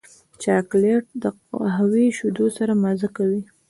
[0.41, 3.41] چاکلېټ د قهوې شیدو سره مزه کوي.